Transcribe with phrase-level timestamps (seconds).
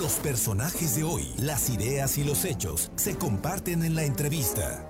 [0.00, 4.88] Los personajes de hoy, las ideas y los hechos se comparten en la entrevista.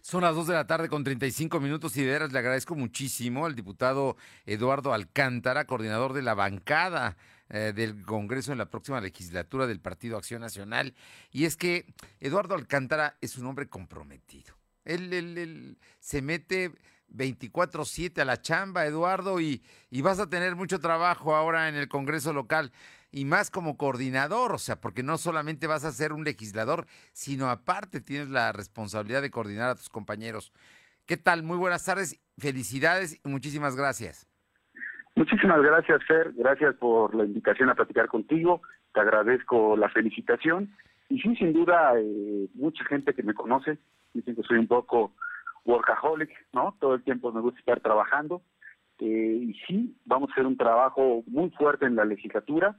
[0.00, 3.46] Son las 2 de la tarde con 35 minutos y de veras le agradezco muchísimo
[3.46, 4.16] al diputado
[4.46, 7.16] Eduardo Alcántara, coordinador de la bancada
[7.48, 10.94] eh, del Congreso en la próxima legislatura del Partido Acción Nacional.
[11.32, 14.54] Y es que Eduardo Alcántara es un hombre comprometido.
[14.84, 16.70] Él, él se mete
[17.14, 21.88] 24/7 a la chamba, Eduardo, y, y vas a tener mucho trabajo ahora en el
[21.88, 22.72] Congreso local
[23.12, 27.50] y más como coordinador, o sea, porque no solamente vas a ser un legislador, sino
[27.50, 30.52] aparte tienes la responsabilidad de coordinar a tus compañeros.
[31.06, 31.42] ¿Qué tal?
[31.42, 34.26] Muy buenas tardes, felicidades y muchísimas gracias.
[35.14, 36.32] Muchísimas gracias, Fer.
[36.32, 38.62] Gracias por la invitación a platicar contigo.
[38.94, 40.74] Te agradezco la felicitación.
[41.10, 43.78] Y sí, sin duda, eh, mucha gente que me conoce
[44.14, 45.12] dicen que soy un poco
[45.64, 46.76] workaholic, ¿no?
[46.80, 48.42] Todo el tiempo me gusta estar trabajando.
[48.98, 52.76] Eh, y sí, vamos a hacer un trabajo muy fuerte en la legislatura.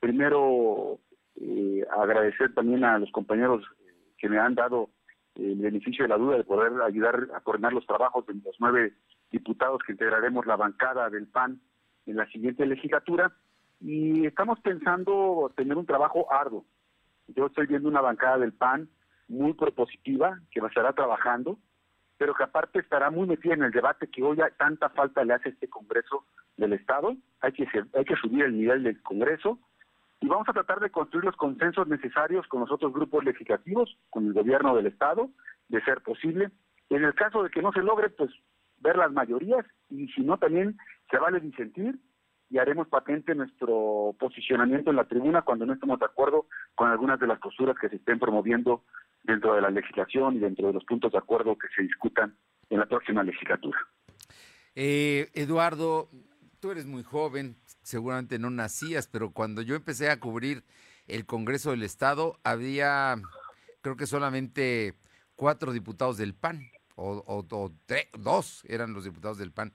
[0.00, 0.98] Primero,
[1.40, 3.64] eh, agradecer también a los compañeros
[4.18, 4.90] que me han dado
[5.34, 8.94] el beneficio de la duda de poder ayudar a coordinar los trabajos de los nueve
[9.32, 11.60] diputados que integraremos la bancada del PAN
[12.06, 13.32] en la siguiente legislatura.
[13.80, 16.64] Y estamos pensando tener un trabajo arduo.
[17.28, 18.88] Yo estoy viendo una bancada del PAN
[19.28, 21.58] muy propositiva que estará trabajando
[22.16, 25.50] pero que aparte estará muy metida en el debate que hoy tanta falta le hace
[25.50, 26.24] este Congreso
[26.56, 27.16] del Estado.
[27.40, 29.58] Hay que, hay que subir el nivel del Congreso
[30.20, 34.26] y vamos a tratar de construir los consensos necesarios con los otros grupos legislativos, con
[34.26, 35.28] el gobierno del Estado,
[35.68, 36.50] de ser posible.
[36.88, 38.30] En el caso de que no se logre, pues
[38.78, 40.78] ver las mayorías y si no también
[41.10, 41.98] se vale disentir
[42.54, 47.18] y haremos patente nuestro posicionamiento en la tribuna cuando no estemos de acuerdo con algunas
[47.18, 48.84] de las posturas que se estén promoviendo
[49.24, 52.36] dentro de la legislación y dentro de los puntos de acuerdo que se discutan
[52.70, 53.76] en la próxima legislatura.
[54.76, 56.08] Eh, Eduardo,
[56.60, 60.62] tú eres muy joven, seguramente no nacías, pero cuando yo empecé a cubrir
[61.08, 63.16] el Congreso del Estado, había,
[63.80, 64.94] creo que solamente
[65.34, 67.34] cuatro diputados del PAN, o,
[68.16, 69.72] dos eran los diputados del PAN.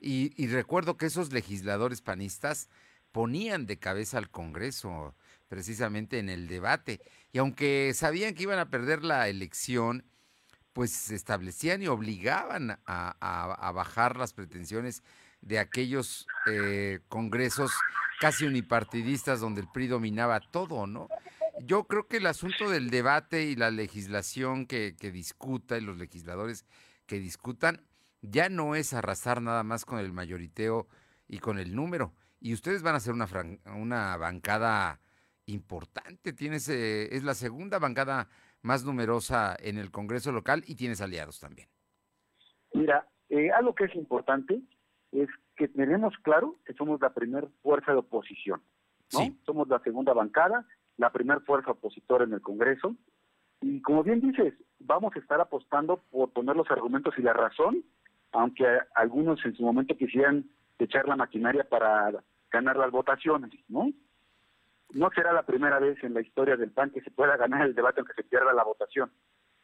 [0.00, 2.68] Y, recuerdo que esos legisladores panistas
[3.12, 5.14] ponían de cabeza al Congreso
[5.48, 7.00] precisamente en el debate.
[7.32, 10.04] Y aunque sabían que iban a perder la elección,
[10.72, 15.02] pues se establecían y obligaban a, bajar las pretensiones
[15.42, 17.72] de aquellos eh, congresos
[18.20, 21.08] casi unipartidistas donde el PRI dominaba todo, ¿no?
[21.62, 25.96] Yo creo que el asunto del debate y la legislación que, que discuta y los
[25.96, 26.64] legisladores
[27.06, 27.82] que discutan
[28.22, 30.86] ya no es arrasar nada más con el mayoriteo
[31.28, 32.12] y con el número.
[32.40, 33.26] Y ustedes van a ser una,
[33.76, 35.00] una bancada
[35.46, 36.32] importante.
[36.32, 38.28] Tienes, eh, es la segunda bancada
[38.62, 41.68] más numerosa en el Congreso local y tienes aliados también.
[42.72, 44.60] Mira, eh, algo que es importante
[45.12, 48.62] es que tenemos claro que somos la primera fuerza de oposición.
[49.12, 49.36] ¿no?
[49.44, 50.66] Somos la segunda bancada,
[50.96, 52.96] la primera fuerza opositora en el Congreso.
[53.60, 57.84] Y como bien dices, vamos a estar apostando por poner los argumentos y la razón,
[58.32, 60.44] aunque algunos en su momento quisieran
[60.78, 62.12] echar la maquinaria para
[62.50, 63.90] ganar las votaciones, ¿no?
[64.94, 67.74] no será la primera vez en la historia del PAN que se pueda ganar el
[67.74, 69.10] debate aunque se pierda la votación.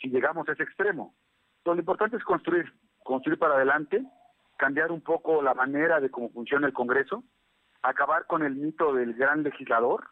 [0.00, 1.14] Si llegamos a ese extremo.
[1.64, 2.72] lo importante es construir,
[3.02, 4.04] construir para adelante,
[4.56, 7.24] cambiar un poco la manera de cómo funciona el Congreso,
[7.82, 10.08] acabar con el mito del gran legislador,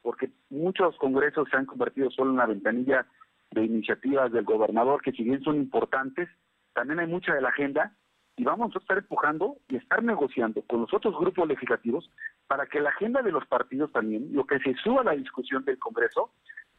[0.00, 3.06] porque muchos congresos se han convertido solo en una ventanilla
[3.52, 6.28] de iniciativas del gobernador, que si bien son importantes,
[6.74, 7.92] también hay mucha de la agenda
[8.36, 12.10] y vamos a estar empujando y estar negociando con los otros grupos legislativos
[12.46, 15.64] para que la agenda de los partidos también, lo que se suba a la discusión
[15.64, 16.32] del Congreso,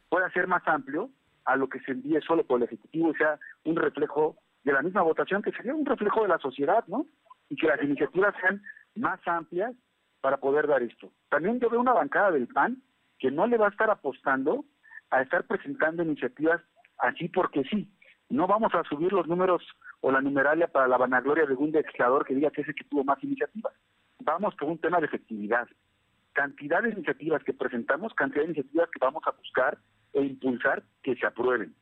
[0.08, 1.10] pueda ser más amplio
[1.44, 4.82] a lo que se envíe solo por el Ejecutivo y sea un reflejo de la
[4.82, 7.06] misma votación, que sería un reflejo de la sociedad, ¿no?
[7.48, 8.62] Y que las iniciativas sean
[8.94, 9.74] más amplias
[10.20, 11.12] para poder dar esto.
[11.28, 12.82] También yo veo una bancada del PAN
[13.18, 14.64] que no le va a estar apostando
[15.10, 16.60] a estar presentando iniciativas
[16.98, 17.90] así porque sí.
[18.34, 19.62] No vamos a subir los números
[20.00, 22.82] o la numeralia para la vanagloria de un legislador que diga que es el que
[22.82, 23.72] tuvo más iniciativas.
[24.18, 25.68] Vamos por un tema de efectividad.
[26.32, 29.78] Cantidad de iniciativas que presentamos, cantidad de iniciativas que vamos a buscar
[30.12, 31.76] e impulsar que se aprueben.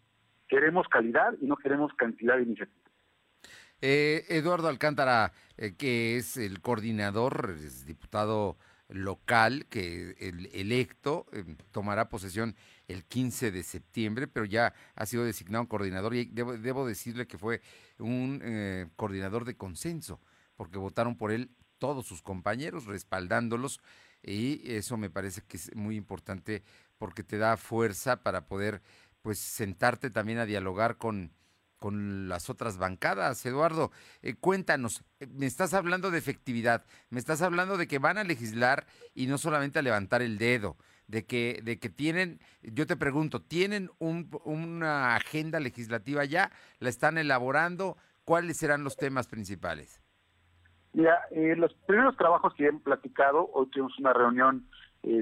[0.47, 2.93] Queremos calidad y no queremos cantidad de iniciativas.
[3.81, 8.59] Eh, Eduardo Alcántara, eh, que es el coordinador, es diputado
[8.91, 12.57] local que el electo eh, tomará posesión
[12.93, 17.61] el 15 de septiembre, pero ya ha sido designado coordinador y debo, decirle que fue
[17.99, 20.21] un eh, coordinador de consenso,
[20.57, 23.81] porque votaron por él todos sus compañeros, respaldándolos,
[24.23, 26.63] y eso me parece que es muy importante
[26.97, 28.83] porque te da fuerza para poder
[29.23, 31.33] pues sentarte también a dialogar con,
[31.79, 33.45] con las otras bancadas.
[33.45, 33.91] Eduardo,
[34.23, 38.25] eh, cuéntanos, eh, me estás hablando de efectividad, me estás hablando de que van a
[38.25, 42.97] legislar y no solamente a levantar el dedo, de que, de que tienen, yo te
[42.97, 46.51] pregunto, ¿tienen una agenda legislativa ya?
[46.79, 47.97] ¿La están elaborando?
[48.25, 50.01] ¿Cuáles serán los temas principales?
[50.93, 54.67] Mira, eh, los primeros trabajos que hemos platicado, hoy tuvimos una reunión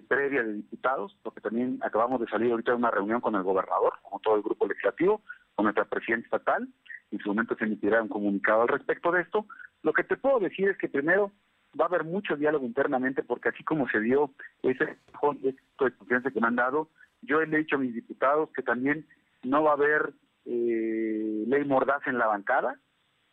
[0.08, 3.94] previa de diputados, porque también acabamos de salir ahorita de una reunión con el gobernador,
[4.02, 5.22] con todo el grupo legislativo,
[5.54, 6.68] con nuestra presidenta estatal.
[7.10, 9.46] En su momento se emitirá un comunicado al respecto de esto.
[9.82, 11.32] Lo que te puedo decir es que primero
[11.78, 14.30] va a haber mucho diálogo internamente porque así como se dio
[14.62, 16.88] ese de confianza que me han dado,
[17.22, 19.06] yo le he dicho a mis diputados que también
[19.42, 20.12] no va a haber
[20.46, 22.78] eh, ley mordaz en la bancada,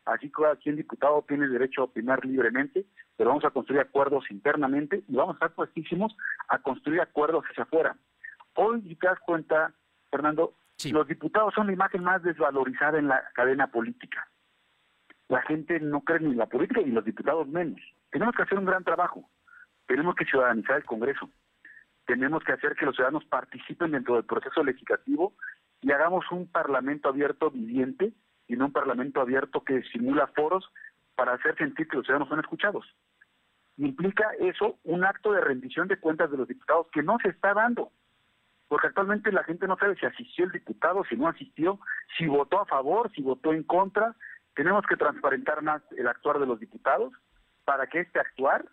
[0.05, 2.85] así que aquí el diputado tiene derecho a opinar libremente,
[3.15, 6.15] pero vamos a construir acuerdos internamente y vamos a estar puestísimos
[6.49, 7.95] a construir acuerdos hacia afuera.
[8.55, 9.73] Hoy, si te das cuenta,
[10.09, 10.53] Fernando,
[10.91, 14.27] los diputados son la imagen más desvalorizada en la cadena política.
[15.27, 17.81] La gente no cree ni en la política y los diputados menos.
[18.11, 19.29] Tenemos que hacer un gran trabajo.
[19.85, 21.29] Tenemos que ciudadanizar el Congreso.
[22.05, 25.33] Tenemos que hacer que los ciudadanos participen dentro del proceso legislativo
[25.81, 28.13] y hagamos un parlamento abierto viviente
[28.47, 30.69] y no un parlamento abierto que simula foros
[31.15, 32.85] para hacer sentir que los ciudadanos son escuchados.
[33.77, 37.53] Implica eso un acto de rendición de cuentas de los diputados que no se está
[37.53, 37.91] dando
[38.67, 41.79] porque actualmente la gente no sabe si asistió el diputado, si no asistió,
[42.17, 44.15] si votó a favor, si votó en contra.
[44.55, 47.13] Tenemos que transparentar más el actuar de los diputados
[47.67, 48.63] para que este actuar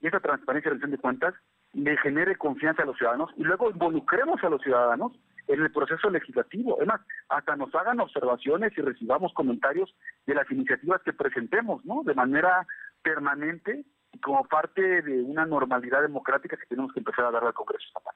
[0.00, 1.34] y esa transparencia y rendición de cuentas
[1.74, 5.12] le genere confianza a los ciudadanos y luego involucremos a los ciudadanos
[5.48, 6.76] en el proceso legislativo.
[6.78, 9.94] Además, hasta nos hagan observaciones y recibamos comentarios
[10.26, 12.02] de las iniciativas que presentemos, ¿no?
[12.04, 12.66] De manera
[13.02, 17.52] permanente y como parte de una normalidad democrática que tenemos que empezar a dar al
[17.52, 18.14] Congreso estatal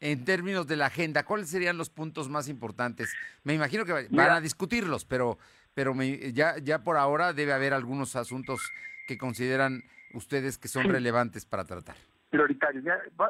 [0.00, 3.14] en términos de la agenda, ¿cuáles serían los puntos más importantes?
[3.44, 5.38] Me imagino que van a discutirlos, pero,
[5.76, 5.92] pero
[6.32, 8.72] ya, ya por ahora debe haber algunos asuntos
[9.06, 9.82] que consideran
[10.14, 11.96] ustedes que son relevantes para tratar.
[12.30, 12.82] Prioritarios.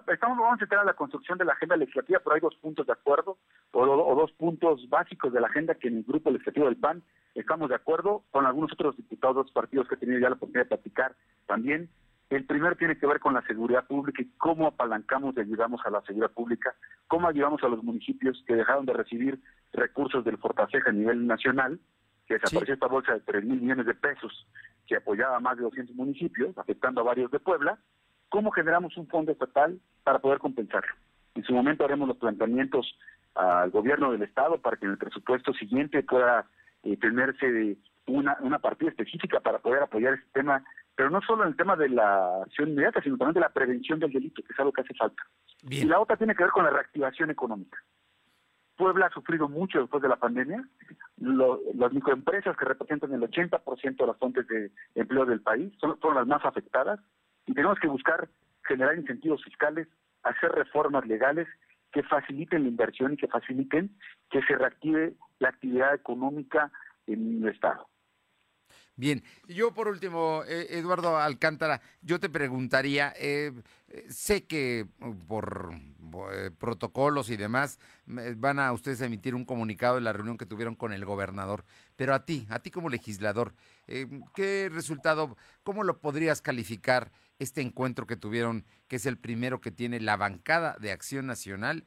[0.07, 2.87] estamos, vamos a entrar a la construcción de la agenda legislativa, pero hay dos puntos
[2.87, 3.37] de acuerdo
[3.73, 7.03] o, dos puntos básicos de la agenda que en el grupo legislativo del PAN
[7.35, 10.37] estamos de acuerdo con algunos otros diputados de otros partidos que he tenido ya la
[10.37, 11.17] oportunidad de platicar
[11.47, 11.91] también
[12.31, 15.91] el primero tiene que ver con la seguridad pública y cómo apalancamos y ayudamos a
[15.91, 16.75] la seguridad pública,
[17.07, 19.41] cómo ayudamos a los municipios que dejaron de recibir
[19.73, 21.79] recursos del Fortaseja a nivel nacional,
[22.27, 24.47] que desapareció esta bolsa de 3 mil millones de pesos
[24.87, 27.79] que apoyaba a más de 200 municipios, afectando a varios de Puebla,
[28.29, 30.95] cómo generamos un fondo estatal para poder compensarlo.
[31.35, 32.99] En su momento haremos los planteamientos
[33.35, 36.47] al gobierno del Estado para que en el presupuesto siguiente pueda
[36.83, 37.77] eh, tenerse
[38.07, 40.65] una, una partida específica para poder apoyar este tema
[40.97, 44.01] pero no solo en el tema de la acción inmediata, sino también de la prevención
[44.01, 45.23] del delito, que es algo que hace falta.
[45.69, 47.79] Y la otra tiene que ver con la reactivación económica.
[48.77, 50.67] Puebla ha sufrido mucho después de la pandemia.
[51.19, 56.27] Las microempresas que representan el 80% de las fuentes de empleo del país son, las
[56.27, 57.01] más afectadas
[57.47, 58.29] y tenemos que buscar
[58.65, 59.89] generar incentivos fiscales,
[60.23, 61.49] hacer reformas legales
[61.93, 63.97] que faciliten la inversión y que faciliten
[64.31, 66.71] que se reactive la actividad económica
[67.07, 67.89] en el Estado.
[68.97, 73.53] Bien, yo por último, eh, Eduardo Alcántara, yo te preguntaría, eh,
[74.09, 74.87] sé que
[75.29, 75.71] por
[76.33, 80.75] eh, protocolos y demás van a ustedes emitir un comunicado de la reunión que tuvieron
[80.75, 81.65] con el gobernador,
[81.97, 83.53] pero a ti, a ti como legislador,
[84.35, 89.71] ¿qué resultado, cómo lo podrías calificar este encuentro que tuvieron, que es el primero que
[89.71, 91.85] tiene la bancada de Acción Nacional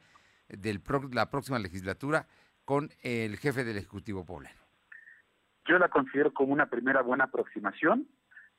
[0.48, 0.80] de
[1.12, 2.26] la próxima legislatura
[2.64, 4.60] con el jefe del Ejecutivo Poblano?
[5.66, 8.08] Yo la considero como una primera buena aproximación,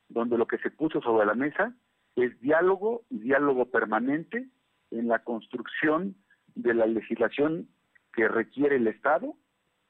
[0.08, 1.74] donde lo que se puso sobre la mesa
[2.16, 4.48] es diálogo diálogo permanente
[4.92, 6.14] en la construcción
[6.54, 7.68] de la legislación
[8.12, 9.34] que requiere el Estado,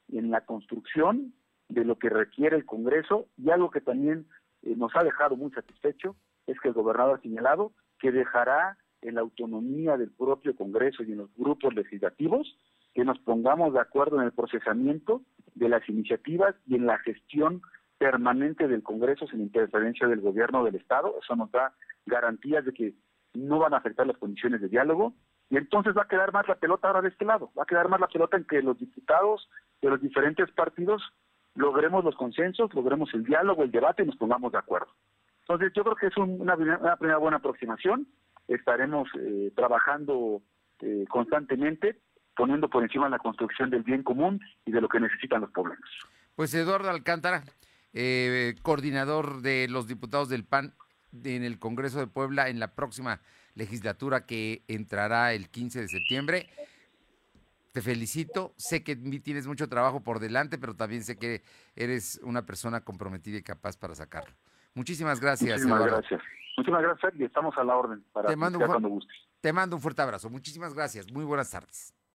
[0.09, 1.33] en la construcción
[1.69, 4.27] de lo que requiere el Congreso y algo que también
[4.61, 6.15] eh, nos ha dejado muy satisfecho
[6.47, 11.11] es que el gobernador ha señalado que dejará en la autonomía del propio Congreso y
[11.11, 12.57] en los grupos legislativos
[12.93, 15.23] que nos pongamos de acuerdo en el procesamiento
[15.55, 17.61] de las iniciativas y en la gestión
[17.97, 21.15] permanente del Congreso sin interferencia del gobierno del Estado.
[21.21, 21.73] Eso nos da
[22.05, 22.93] garantías de que
[23.33, 25.13] no van a afectar las condiciones de diálogo.
[25.49, 27.51] Y entonces va a quedar más la pelota ahora de este lado.
[27.57, 29.49] Va a quedar más la pelota en que los diputados
[29.81, 31.01] de los diferentes partidos
[31.55, 34.87] logremos los consensos, logremos el diálogo, el debate y nos pongamos de acuerdo.
[35.41, 38.07] Entonces yo creo que es una, primera buena aproximación.
[38.47, 40.41] Estaremos eh, trabajando
[40.79, 41.99] eh, constantemente
[42.35, 45.77] poniendo por encima la construcción del bien común y de lo que necesitan los pueblos.
[46.35, 47.43] Pues Eduardo Alcántara,
[47.93, 50.73] eh, coordinador de los diputados del PAN
[51.23, 53.21] en el Congreso de Puebla en la próxima
[53.55, 56.49] legislatura que entrará el 15 de septiembre.
[57.71, 58.53] te felicito.
[58.57, 61.43] Sé que tienes mucho trabajo por delante, pero también sé que
[61.75, 64.35] eres una persona comprometida y capaz para sacarlo.
[64.75, 65.61] Muchísimas gracias.
[65.61, 66.21] Muchísimas gracias.
[66.57, 69.17] Muchísimas gracias y estamos a la orden para te mando cuando gustes.
[69.41, 70.29] Te mando un fuerte abrazo.
[70.29, 71.11] Muchísimas gracias.
[71.11, 71.92] Muy buenas tardes.